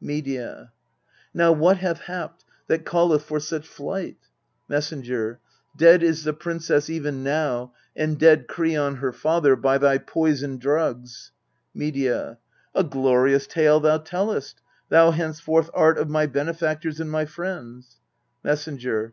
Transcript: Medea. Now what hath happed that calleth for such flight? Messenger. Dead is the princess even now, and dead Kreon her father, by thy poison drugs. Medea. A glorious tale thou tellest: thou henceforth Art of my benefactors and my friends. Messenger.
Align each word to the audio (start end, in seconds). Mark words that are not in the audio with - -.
Medea. 0.00 0.70
Now 1.34 1.50
what 1.50 1.78
hath 1.78 2.02
happed 2.02 2.44
that 2.68 2.86
calleth 2.86 3.24
for 3.24 3.40
such 3.40 3.66
flight? 3.66 4.18
Messenger. 4.68 5.40
Dead 5.76 6.00
is 6.04 6.22
the 6.22 6.32
princess 6.32 6.88
even 6.88 7.24
now, 7.24 7.72
and 7.96 8.16
dead 8.16 8.46
Kreon 8.46 8.98
her 8.98 9.12
father, 9.12 9.56
by 9.56 9.78
thy 9.78 9.98
poison 9.98 10.58
drugs. 10.58 11.32
Medea. 11.74 12.38
A 12.72 12.84
glorious 12.84 13.48
tale 13.48 13.80
thou 13.80 13.98
tellest: 13.98 14.60
thou 14.90 15.10
henceforth 15.10 15.68
Art 15.74 15.98
of 15.98 16.08
my 16.08 16.26
benefactors 16.26 17.00
and 17.00 17.10
my 17.10 17.24
friends. 17.26 17.96
Messenger. 18.44 19.12